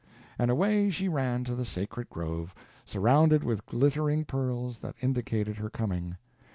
And 0.39 0.49
away 0.49 0.89
she 0.89 1.07
ran 1.07 1.43
to 1.43 1.53
the 1.53 1.63
sacred 1.63 2.09
grove, 2.09 2.55
surrounded 2.85 3.43
with 3.43 3.67
glittering 3.67 4.25
pearls, 4.25 4.79
that 4.79 4.95
indicated 4.99 5.57
her 5.57 5.69
coming. 5.69 6.17